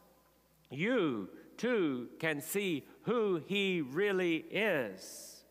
you 0.70 1.30
too 1.58 2.10
can 2.20 2.42
see 2.42 2.86
who 3.04 3.42
he 3.46 3.82
really 3.82 4.38
is. 4.52 5.44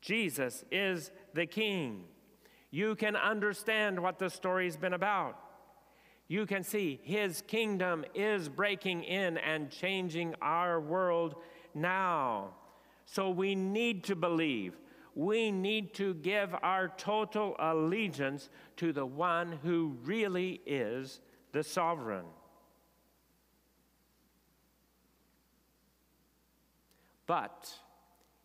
Jesus 0.00 0.64
is 0.70 1.10
the 1.34 1.46
King. 1.46 2.04
You 2.70 2.94
can 2.94 3.16
understand 3.16 4.00
what 4.00 4.18
the 4.18 4.30
story's 4.30 4.76
been 4.76 4.94
about 4.94 5.36
you 6.30 6.46
can 6.46 6.62
see 6.62 7.00
his 7.02 7.42
kingdom 7.48 8.04
is 8.14 8.48
breaking 8.48 9.02
in 9.02 9.36
and 9.38 9.68
changing 9.68 10.32
our 10.40 10.80
world 10.80 11.34
now. 11.74 12.50
So 13.04 13.30
we 13.30 13.56
need 13.56 14.04
to 14.04 14.14
believe. 14.14 14.76
We 15.16 15.50
need 15.50 15.92
to 15.94 16.14
give 16.14 16.54
our 16.62 16.86
total 16.96 17.56
allegiance 17.58 18.48
to 18.76 18.92
the 18.92 19.04
one 19.04 19.58
who 19.64 19.96
really 20.04 20.60
is 20.66 21.18
the 21.50 21.64
sovereign. 21.64 22.26
But 27.26 27.74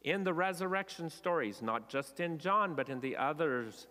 in 0.01 0.23
the 0.23 0.33
resurrection 0.33 1.11
stories, 1.11 1.61
not 1.61 1.87
just 1.87 2.19
in 2.19 2.39
John, 2.39 2.73
but 2.73 2.89
in 2.89 2.99
the 2.99 3.15
others 3.15 3.85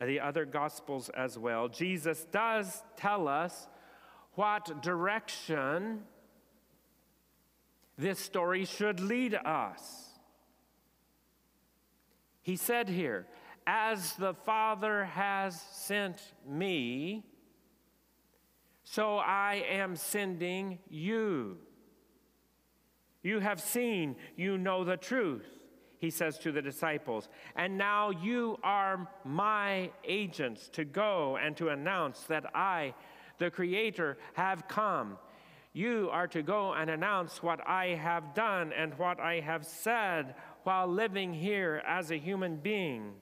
the 0.00 0.20
other 0.20 0.44
gospels 0.44 1.08
as 1.10 1.38
well, 1.38 1.68
Jesus 1.68 2.26
does 2.30 2.82
tell 2.96 3.28
us 3.28 3.68
what 4.34 4.82
direction 4.82 6.02
this 7.96 8.18
story 8.18 8.66
should 8.66 9.00
lead 9.00 9.34
us. 9.34 10.10
He 12.42 12.56
said 12.56 12.88
here, 12.88 13.26
As 13.66 14.12
the 14.14 14.34
Father 14.34 15.06
has 15.06 15.60
sent 15.72 16.20
me, 16.46 17.24
so 18.84 19.16
I 19.16 19.64
am 19.70 19.96
sending 19.96 20.78
you. 20.88 21.56
You 23.22 23.40
have 23.40 23.60
seen, 23.60 24.16
you 24.36 24.58
know 24.58 24.84
the 24.84 24.96
truth 24.96 25.55
he 25.98 26.10
says 26.10 26.38
to 26.38 26.52
the 26.52 26.62
disciples. 26.62 27.28
And 27.54 27.78
now 27.78 28.10
you 28.10 28.58
are 28.62 29.08
my 29.24 29.90
agents 30.04 30.68
to 30.70 30.84
go 30.84 31.36
and 31.36 31.56
to 31.56 31.68
announce 31.68 32.22
that 32.24 32.54
I, 32.54 32.94
the 33.38 33.50
Creator, 33.50 34.18
have 34.34 34.68
come. 34.68 35.18
You 35.72 36.08
are 36.10 36.26
to 36.28 36.42
go 36.42 36.72
and 36.72 36.88
announce 36.88 37.42
what 37.42 37.66
I 37.68 37.88
have 37.88 38.34
done 38.34 38.72
and 38.72 38.96
what 38.98 39.20
I 39.20 39.40
have 39.40 39.66
said 39.66 40.34
while 40.64 40.86
living 40.86 41.34
here 41.34 41.82
as 41.86 42.10
a 42.10 42.16
human 42.16 42.56
being. 42.56 43.12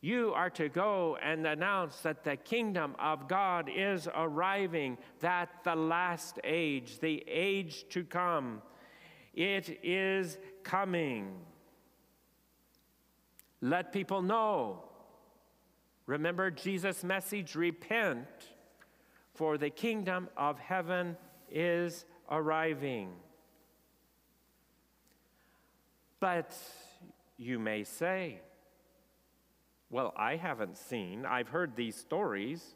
You 0.00 0.32
are 0.34 0.50
to 0.50 0.68
go 0.68 1.18
and 1.22 1.46
announce 1.46 2.00
that 2.00 2.22
the 2.22 2.36
kingdom 2.36 2.94
of 2.98 3.28
God 3.28 3.68
is 3.74 4.08
arriving, 4.14 4.98
that 5.20 5.48
the 5.64 5.74
last 5.74 6.38
age, 6.44 6.98
the 7.00 7.24
age 7.26 7.86
to 7.90 8.04
come, 8.04 8.62
it 9.34 9.80
is 9.82 10.38
coming. 10.62 11.34
Let 13.60 13.92
people 13.92 14.22
know. 14.22 14.84
Remember 16.06 16.50
Jesus' 16.50 17.02
message 17.02 17.54
repent, 17.54 18.26
for 19.34 19.58
the 19.58 19.70
kingdom 19.70 20.28
of 20.36 20.58
heaven 20.58 21.16
is 21.50 22.04
arriving. 22.30 23.10
But 26.20 26.56
you 27.36 27.58
may 27.58 27.84
say, 27.84 28.40
Well, 29.90 30.12
I 30.16 30.36
haven't 30.36 30.78
seen, 30.78 31.26
I've 31.26 31.48
heard 31.48 31.76
these 31.76 31.96
stories, 31.96 32.74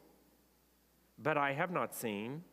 but 1.17 1.37
I 1.37 1.53
have 1.53 1.71
not 1.71 1.95
seen. 1.95 2.43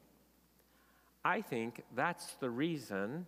I 1.25 1.43
think 1.43 1.83
that's 1.95 2.35
the 2.35 2.51
reason 2.51 3.27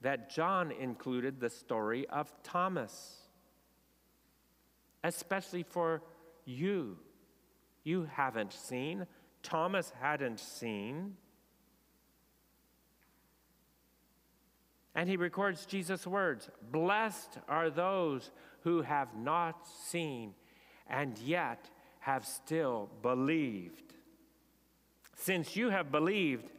that 0.00 0.30
John 0.30 0.70
included 0.72 1.40
the 1.40 1.50
story 1.50 2.08
of 2.08 2.32
Thomas 2.42 3.17
especially 5.04 5.62
for 5.62 6.02
you. 6.44 6.98
You 7.84 8.08
haven't 8.12 8.52
seen, 8.52 9.06
Thomas 9.42 9.92
hadn't 10.00 10.40
seen. 10.40 11.16
And 14.94 15.08
he 15.08 15.16
records 15.16 15.64
Jesus' 15.64 16.06
words 16.06 16.50
Blessed 16.72 17.38
are 17.48 17.70
those 17.70 18.30
who 18.62 18.82
have 18.82 19.14
not 19.16 19.66
seen 19.66 20.34
and 20.88 21.16
yet 21.18 21.70
have 22.00 22.26
still 22.26 22.88
believed. 23.02 23.94
Since 25.14 25.56
you 25.56 25.70
have 25.70 25.90
believed, 25.90 26.50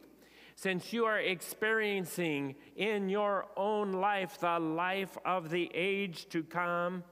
since 0.54 0.92
you 0.92 1.06
are 1.06 1.18
experiencing 1.18 2.54
in 2.76 3.08
your 3.08 3.46
own 3.56 3.92
life 3.92 4.38
the 4.38 4.58
life 4.58 5.16
of 5.24 5.50
the 5.50 5.70
age 5.74 6.28
to 6.28 6.42
come, 6.42 7.02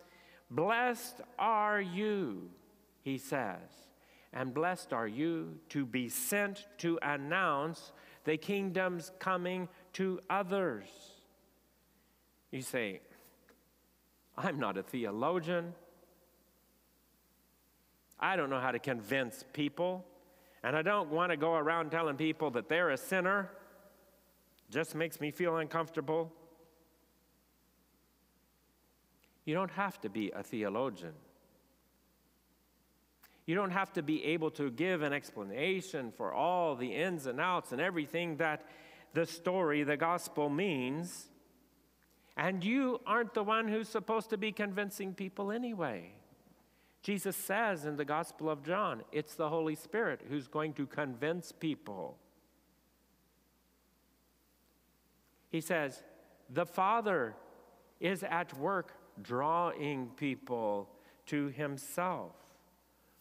Blessed 0.50 1.20
are 1.38 1.80
you, 1.80 2.48
he 3.02 3.18
says, 3.18 3.58
and 4.32 4.54
blessed 4.54 4.92
are 4.92 5.06
you 5.06 5.58
to 5.70 5.84
be 5.84 6.08
sent 6.08 6.66
to 6.78 6.98
announce 7.02 7.92
the 8.24 8.36
kingdom's 8.36 9.10
coming 9.18 9.68
to 9.94 10.20
others. 10.30 10.88
You 12.50 12.62
say, 12.62 13.00
I'm 14.36 14.58
not 14.58 14.78
a 14.78 14.82
theologian. 14.82 15.74
I 18.20 18.36
don't 18.36 18.50
know 18.50 18.60
how 18.60 18.70
to 18.70 18.78
convince 18.78 19.44
people. 19.52 20.04
And 20.62 20.76
I 20.76 20.82
don't 20.82 21.10
want 21.10 21.30
to 21.30 21.36
go 21.36 21.54
around 21.54 21.90
telling 21.90 22.16
people 22.16 22.50
that 22.52 22.68
they're 22.68 22.90
a 22.90 22.96
sinner. 22.96 23.50
Just 24.70 24.94
makes 24.94 25.20
me 25.20 25.30
feel 25.30 25.56
uncomfortable. 25.56 26.32
You 29.48 29.54
don't 29.54 29.70
have 29.70 29.98
to 30.02 30.10
be 30.10 30.30
a 30.36 30.42
theologian. 30.42 31.14
You 33.46 33.54
don't 33.54 33.70
have 33.70 33.90
to 33.94 34.02
be 34.02 34.22
able 34.26 34.50
to 34.50 34.70
give 34.70 35.00
an 35.00 35.14
explanation 35.14 36.12
for 36.14 36.34
all 36.34 36.76
the 36.76 36.94
ins 36.94 37.24
and 37.24 37.40
outs 37.40 37.72
and 37.72 37.80
everything 37.80 38.36
that 38.36 38.66
the 39.14 39.24
story, 39.24 39.84
the 39.84 39.96
gospel 39.96 40.50
means. 40.50 41.28
And 42.36 42.62
you 42.62 43.00
aren't 43.06 43.32
the 43.32 43.42
one 43.42 43.68
who's 43.68 43.88
supposed 43.88 44.28
to 44.28 44.36
be 44.36 44.52
convincing 44.52 45.14
people 45.14 45.50
anyway. 45.50 46.12
Jesus 47.02 47.34
says 47.34 47.86
in 47.86 47.96
the 47.96 48.04
Gospel 48.04 48.50
of 48.50 48.62
John, 48.62 49.02
it's 49.12 49.34
the 49.34 49.48
Holy 49.48 49.76
Spirit 49.76 50.20
who's 50.28 50.46
going 50.46 50.74
to 50.74 50.84
convince 50.84 51.52
people. 51.52 52.18
He 55.48 55.62
says, 55.62 56.02
the 56.50 56.66
Father 56.66 57.34
is 57.98 58.22
at 58.22 58.52
work 58.58 58.92
drawing 59.22 60.08
people 60.16 60.88
to 61.26 61.48
himself. 61.48 62.32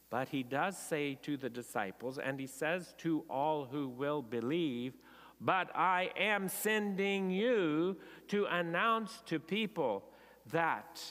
But 0.10 0.30
he 0.30 0.44
does 0.44 0.78
say 0.78 1.16
to 1.24 1.36
the 1.36 1.50
disciples, 1.50 2.18
and 2.18 2.40
he 2.40 2.48
says 2.48 2.94
to 3.00 3.26
all 3.30 3.66
who 3.66 3.90
will 3.90 4.22
believe, 4.22 4.94
But 5.42 5.70
I 5.76 6.12
am 6.18 6.48
sending 6.48 7.30
you 7.30 7.98
to 8.30 8.46
announce 8.46 9.22
to 9.26 9.40
people 9.40 10.06
that 10.52 11.02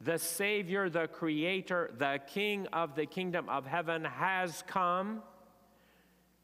the 0.00 0.18
Savior, 0.18 0.90
the 0.90 1.08
Creator, 1.08 1.94
the 1.98 2.20
King 2.26 2.66
of 2.72 2.94
the 2.94 3.06
kingdom 3.06 3.48
of 3.48 3.66
heaven 3.66 4.04
has 4.04 4.62
come. 4.66 5.22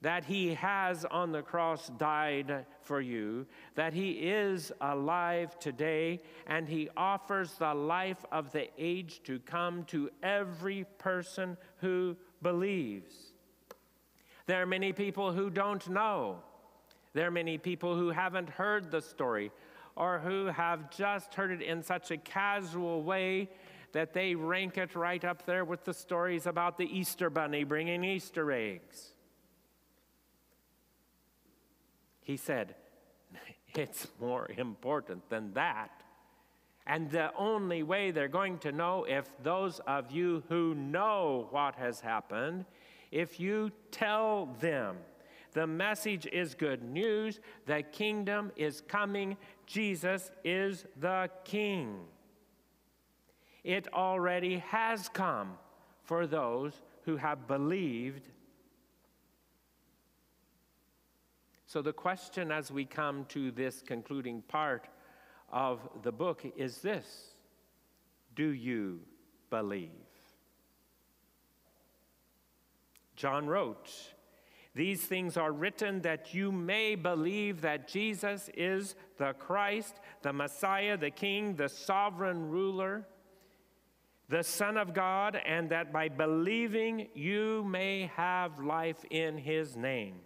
That 0.03 0.25
he 0.25 0.55
has 0.55 1.05
on 1.05 1.31
the 1.31 1.43
cross 1.43 1.91
died 1.97 2.67
for 2.83 3.01
you, 3.01 3.47
that 3.77 3.95
he 3.95 4.11
is 4.11 4.73
alive 4.81 5.57
today, 5.61 6.21
and 6.47 6.69
he 6.69 6.88
offers 6.97 7.53
the 7.55 7.73
life 7.73 8.25
of 8.33 8.51
the 8.51 8.69
age 8.77 9.23
to 9.23 9.38
come 9.38 9.85
to 9.85 10.11
every 10.23 10.85
person 10.99 11.57
who 11.77 12.17
believes. 12.43 13.33
There 14.47 14.61
are 14.61 14.67
many 14.67 14.93
people 14.93 15.33
who 15.33 15.51
don't 15.51 15.88
know. 15.88 16.38
There 17.15 17.29
are 17.29 17.33
many 17.33 17.57
people 17.57 17.97
who 17.97 18.11
haven't 18.11 18.51
heard 18.51 18.91
the 18.91 19.01
story 19.01 19.53
or 19.95 20.19
who 20.19 20.47
have 20.47 20.91
just 20.91 21.33
heard 21.35 21.53
it 21.53 21.62
in 21.62 21.81
such 21.83 22.11
a 22.11 22.17
casual 22.17 23.03
way 23.03 23.51
that 23.93 24.15
they 24.15 24.35
rank 24.35 24.79
it 24.79 24.97
right 24.97 25.25
up 25.25 25.47
there 25.47 25.65
with 25.65 25.85
the 25.85 25.95
stories 25.95 26.47
about 26.47 26.77
the 26.77 26.87
Easter 26.87 27.31
bunny 27.31 27.62
bringing 27.62 28.03
Easter 28.03 28.51
eggs. 28.51 29.12
He 32.23 32.37
said, 32.37 32.75
It's 33.75 34.07
more 34.21 34.49
important 34.57 35.29
than 35.29 35.53
that. 35.55 35.91
And 36.87 37.11
the 37.11 37.33
only 37.37 37.83
way 37.83 38.11
they're 38.11 38.29
going 38.29 38.59
to 38.59 38.73
know 38.73 39.05
if 39.09 39.31
those 39.43 39.81
of 39.87 40.11
you 40.11 40.43
who 40.49 40.75
know 40.75 41.47
what 41.51 41.77
has 41.77 42.01
happened, 42.01 42.65
if 43.11 43.39
you 43.39 43.71
tell 43.91 44.47
them 44.61 44.97
the 45.53 45.67
message 45.67 46.27
is 46.27 46.55
good 46.55 46.83
news, 46.83 47.41
the 47.67 47.83
kingdom 47.83 48.51
is 48.57 48.81
coming, 48.81 49.37
Jesus 49.67 50.31
is 50.45 50.87
the 50.99 51.31
king. 51.45 52.01
It 53.63 53.87
already 53.93 54.59
has 54.59 55.09
come 55.09 55.59
for 56.03 56.27
those 56.27 56.73
who 57.05 57.17
have 57.17 57.47
believed 57.47 58.29
So, 61.73 61.81
the 61.81 61.95
question 61.95 62.53
as 62.53 62.71
we 62.71 62.85
come 62.85 63.25
to 63.31 63.51
this 63.51 63.81
concluding 63.81 64.43
part 64.43 64.89
of 65.51 65.81
the 66.03 66.13
book 66.13 66.45
is 66.55 66.83
this 66.83 67.33
Do 68.35 68.49
you 68.49 69.01
believe? 69.49 69.89
John 73.17 73.47
wrote, 73.47 73.91
These 74.75 75.07
things 75.07 75.39
are 75.39 75.51
written 75.51 76.03
that 76.03 76.35
you 76.35 76.53
may 76.53 76.95
believe 76.95 77.63
that 77.63 77.89
Jesus 77.89 78.51
is 78.55 78.95
the 79.17 79.33
Christ, 79.33 79.95
the 80.21 80.35
Messiah, 80.35 80.99
the 80.99 81.11
King, 81.11 81.57
the 81.57 81.71
sovereign 81.71 82.51
ruler, 82.51 83.07
the 84.29 84.43
Son 84.43 84.77
of 84.77 84.93
God, 84.93 85.41
and 85.47 85.71
that 85.71 85.91
by 85.91 86.11
believing 86.11 87.09
you 87.15 87.65
may 87.65 88.11
have 88.15 88.59
life 88.59 89.07
in 89.09 89.39
his 89.39 89.75
name. 89.75 90.17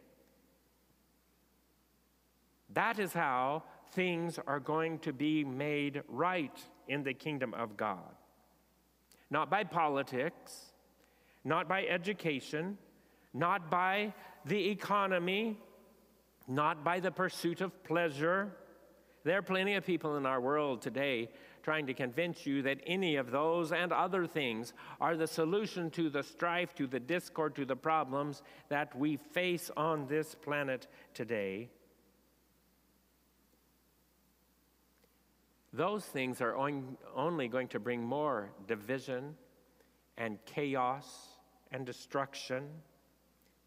That 2.77 2.99
is 2.99 3.15
how 3.15 3.63
things 3.93 4.39
are 4.47 4.61
going 4.61 4.99
to 4.99 5.13
be 5.15 5.43
made 5.45 6.03
right 6.09 6.53
in 6.89 7.03
the 7.03 7.15
kingdom 7.15 7.55
of 7.55 7.75
God. 7.75 8.15
Not 9.31 9.49
by 9.49 9.65
politics, 9.65 10.73
not 11.43 11.71
by 11.71 11.87
education, 11.87 12.77
not 13.33 13.71
by 13.71 14.13
the 14.45 14.69
economy, 14.69 15.59
not 16.47 16.85
by 16.85 17.01
the 17.01 17.11
pursuit 17.11 17.63
of 17.63 17.83
pleasure. 17.83 18.53
There 19.25 19.39
are 19.39 19.43
plenty 19.43 19.77
of 19.77 19.87
people 19.87 20.19
in 20.19 20.27
our 20.27 20.43
world 20.43 20.83
today 20.83 21.31
trying 21.63 21.87
to 21.87 21.95
convince 21.95 22.45
you 22.45 22.61
that 22.61 22.79
any 22.87 23.17
of 23.17 23.31
those 23.31 23.73
and 23.73 23.91
other 23.91 24.27
things 24.27 24.75
are 25.01 25.17
the 25.17 25.27
solution 25.27 25.91
to 25.93 26.11
the 26.11 26.23
strife, 26.23 26.75
to 26.75 26.87
the 26.87 27.01
discord, 27.01 27.55
to 27.55 27.65
the 27.65 27.75
problems 27.75 28.43
that 28.69 28.95
we 28.99 29.17
face 29.17 29.71
on 29.79 30.07
this 30.09 30.35
planet 30.35 30.89
today. 31.15 31.71
Those 35.77 36.05
things 36.05 36.41
are 36.41 36.57
only 37.15 37.49
going 37.49 37.69
to 37.69 37.79
bring 37.79 38.03
more 38.03 38.51
division 38.67 39.35
and 40.17 40.39
chaos 40.47 41.07
and 41.71 41.85
destruction, 41.85 42.65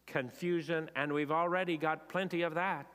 confusion, 0.06 0.90
and 0.96 1.12
we've 1.12 1.30
already 1.30 1.76
got 1.76 2.08
plenty 2.08 2.42
of 2.42 2.54
that. 2.54 2.86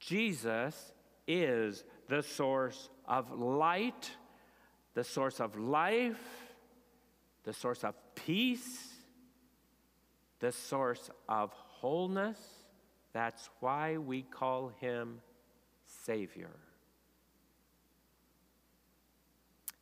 Jesus 0.00 0.92
is 1.26 1.84
the 2.08 2.22
source 2.22 2.88
of 3.06 3.30
light, 3.30 4.10
the 4.94 5.04
source 5.04 5.40
of 5.40 5.58
life, 5.58 6.20
the 7.44 7.52
source 7.52 7.84
of 7.84 7.94
peace, 8.14 8.94
the 10.40 10.52
source 10.52 11.10
of 11.28 11.50
wholeness. 11.52 12.38
That's 13.12 13.48
why 13.60 13.98
we 13.98 14.22
call 14.22 14.72
him 14.80 15.20
Savior. 16.04 16.50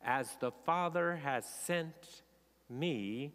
As 0.03 0.29
the 0.39 0.51
Father 0.65 1.15
has 1.15 1.45
sent 1.45 2.23
me, 2.69 3.33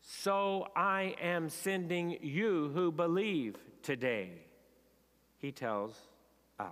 so 0.00 0.68
I 0.76 1.14
am 1.20 1.48
sending 1.48 2.18
you 2.20 2.70
who 2.74 2.92
believe 2.92 3.56
today, 3.82 4.30
he 5.38 5.52
tells 5.52 5.96
us. 6.58 6.66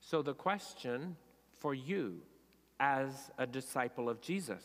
So, 0.00 0.22
the 0.22 0.34
question 0.34 1.16
for 1.58 1.74
you 1.74 2.22
as 2.80 3.30
a 3.36 3.46
disciple 3.46 4.08
of 4.08 4.20
Jesus, 4.20 4.62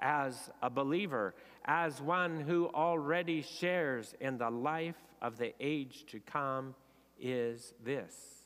as 0.00 0.50
a 0.62 0.70
believer, 0.70 1.34
as 1.64 2.00
one 2.00 2.40
who 2.40 2.68
already 2.68 3.42
shares 3.42 4.14
in 4.20 4.38
the 4.38 4.50
life 4.50 5.02
of 5.20 5.38
the 5.38 5.52
age 5.60 6.04
to 6.08 6.20
come 6.20 6.74
is 7.20 7.74
this 7.84 8.37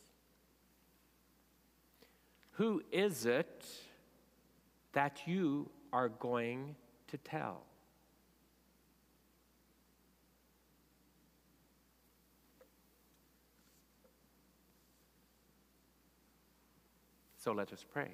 who 2.53 2.83
is 2.93 3.27
it 3.27 3.67
that 4.93 5.23
you 5.27 5.71
are 5.93 6.09
going 6.09 6.77
to 7.09 7.17
tell? 7.19 7.63
So 17.39 17.53
let 17.53 17.73
us 17.73 17.85
pray. 17.91 18.11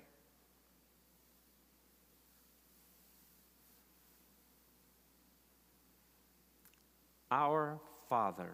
Our 7.30 7.78
Father, 8.08 8.52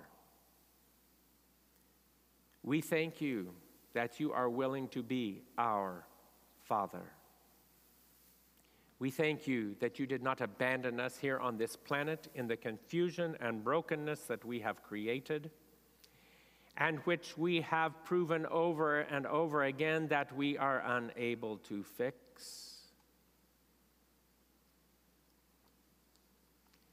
we 2.64 2.80
thank 2.80 3.20
you 3.20 3.52
that 3.94 4.20
you 4.20 4.32
are 4.32 4.50
willing 4.50 4.88
to 4.88 5.02
be 5.02 5.42
our 5.56 6.04
Father. 6.62 7.12
We 8.98 9.10
thank 9.10 9.46
you 9.46 9.74
that 9.80 9.98
you 9.98 10.06
did 10.06 10.22
not 10.22 10.40
abandon 10.40 11.00
us 11.00 11.16
here 11.16 11.38
on 11.38 11.56
this 11.56 11.76
planet 11.76 12.28
in 12.34 12.46
the 12.46 12.56
confusion 12.56 13.36
and 13.40 13.62
brokenness 13.64 14.20
that 14.22 14.44
we 14.44 14.60
have 14.60 14.82
created, 14.82 15.50
and 16.76 16.98
which 17.00 17.38
we 17.38 17.60
have 17.60 18.04
proven 18.04 18.46
over 18.46 19.00
and 19.00 19.26
over 19.26 19.64
again 19.64 20.08
that 20.08 20.34
we 20.36 20.58
are 20.58 20.82
unable 20.84 21.58
to 21.58 21.82
fix. 21.82 22.78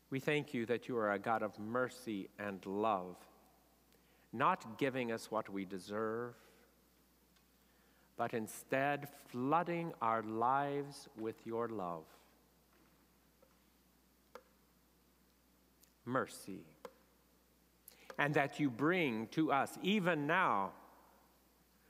We 0.10 0.20
thank 0.20 0.54
you 0.54 0.66
that 0.66 0.88
you 0.88 0.98
are 0.98 1.14
a 1.14 1.20
God 1.20 1.42
of 1.42 1.58
mercy 1.58 2.30
and 2.38 2.64
love, 2.66 3.16
not 4.34 4.78
giving 4.78 5.12
us 5.12 5.32
what 5.32 5.50
we 5.50 5.66
deserve 5.66 6.36
but 8.22 8.36
instead 8.36 9.08
flooding 9.32 9.92
our 10.00 10.22
lives 10.22 11.08
with 11.18 11.36
your 11.44 11.68
love. 11.68 12.04
Mercy. 16.06 16.60
And 18.20 18.36
that 18.36 18.60
you 18.60 18.70
bring 18.70 19.26
to 19.32 19.52
us, 19.52 19.76
even 19.82 20.28
now, 20.28 20.70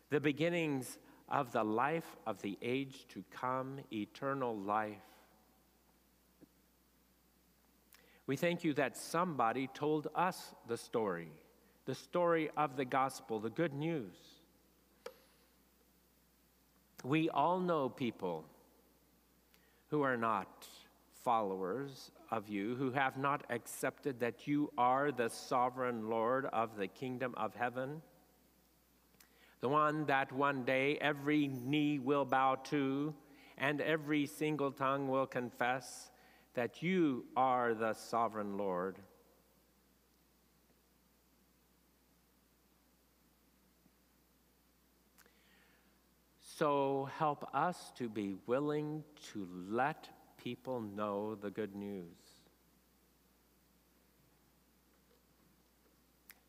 the 0.09 0.21
beginnings 0.21 0.99
of 1.27 1.51
the 1.51 1.65
life 1.65 2.15
of 2.25 2.41
the 2.41 2.57
age 2.61 3.07
to 3.09 3.25
come, 3.29 3.81
eternal 3.91 4.55
life. 4.55 5.03
We 8.25 8.37
thank 8.37 8.63
you 8.63 8.73
that 8.75 8.95
somebody 8.95 9.67
told 9.73 10.07
us 10.15 10.55
the 10.69 10.77
story, 10.77 11.33
the 11.83 11.95
story 11.95 12.49
of 12.55 12.77
the 12.77 12.85
gospel, 12.85 13.41
the 13.41 13.49
good 13.49 13.73
news. 13.73 14.15
We 17.03 17.29
all 17.29 17.59
know 17.59 17.89
people 17.89 18.45
who 19.89 20.03
are 20.03 20.17
not 20.17 20.67
followers 21.23 22.11
of 22.29 22.47
you, 22.47 22.75
who 22.75 22.91
have 22.91 23.17
not 23.17 23.43
accepted 23.49 24.19
that 24.19 24.47
you 24.47 24.71
are 24.77 25.11
the 25.11 25.29
sovereign 25.29 26.09
Lord 26.09 26.45
of 26.45 26.77
the 26.77 26.87
kingdom 26.87 27.33
of 27.37 27.55
heaven, 27.55 28.01
the 29.61 29.69
one 29.69 30.05
that 30.05 30.31
one 30.31 30.63
day 30.63 30.97
every 31.01 31.47
knee 31.47 31.99
will 31.99 32.25
bow 32.25 32.55
to 32.65 33.13
and 33.57 33.81
every 33.81 34.25
single 34.25 34.71
tongue 34.71 35.07
will 35.07 35.27
confess 35.27 36.11
that 36.53 36.81
you 36.81 37.25
are 37.35 37.73
the 37.73 37.93
sovereign 37.93 38.57
Lord. 38.57 38.97
So 46.57 47.09
help 47.17 47.47
us 47.53 47.91
to 47.97 48.09
be 48.09 48.35
willing 48.45 49.03
to 49.31 49.47
let 49.69 50.09
people 50.37 50.81
know 50.81 51.35
the 51.35 51.49
good 51.49 51.75
news. 51.75 52.05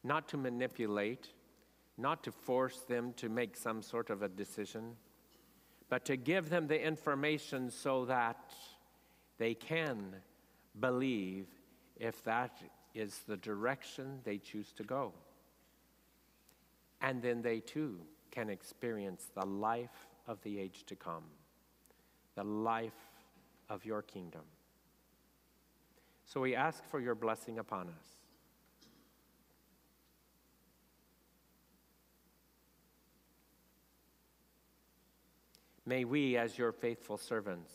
Not 0.02 0.28
to 0.28 0.36
manipulate, 0.36 1.28
not 1.96 2.24
to 2.24 2.32
force 2.32 2.80
them 2.88 3.12
to 3.18 3.28
make 3.28 3.56
some 3.56 3.80
sort 3.80 4.10
of 4.10 4.22
a 4.22 4.28
decision, 4.28 4.96
but 5.88 6.04
to 6.06 6.16
give 6.16 6.50
them 6.50 6.66
the 6.66 6.84
information 6.84 7.70
so 7.70 8.04
that 8.06 8.52
they 9.38 9.54
can 9.54 10.16
believe 10.80 11.46
if 11.96 12.24
that 12.24 12.60
is 12.92 13.20
the 13.28 13.36
direction 13.36 14.18
they 14.24 14.38
choose 14.38 14.72
to 14.72 14.82
go. 14.82 15.12
And 17.00 17.22
then 17.22 17.42
they 17.42 17.60
too 17.60 18.00
can 18.32 18.50
experience 18.50 19.30
the 19.34 19.46
life 19.46 20.08
of 20.26 20.42
the 20.42 20.58
age 20.58 20.82
to 20.86 20.96
come, 20.96 21.22
the 22.34 22.42
life 22.42 22.92
of 23.68 23.84
your 23.84 24.02
kingdom. 24.02 24.42
So 26.24 26.40
we 26.40 26.56
ask 26.56 26.82
for 26.84 26.98
your 26.98 27.14
blessing 27.14 27.58
upon 27.58 27.88
us. 27.88 28.08
May 35.84 36.04
we, 36.04 36.36
as 36.36 36.56
your 36.56 36.72
faithful 36.72 37.18
servants, 37.18 37.72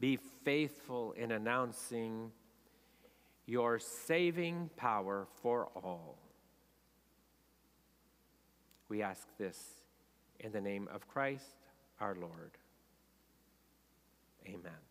be 0.00 0.18
faithful 0.44 1.12
in 1.12 1.32
announcing 1.32 2.30
your 3.46 3.78
saving 3.78 4.70
power 4.76 5.26
for 5.40 5.68
all. 5.76 6.18
We 8.88 9.02
ask 9.02 9.26
this 9.38 9.58
in 10.40 10.52
the 10.52 10.60
name 10.60 10.88
of 10.92 11.06
Christ 11.08 11.44
our 12.00 12.14
Lord. 12.14 12.52
Amen. 14.46 14.87